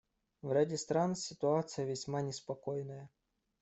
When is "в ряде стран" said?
0.41-1.15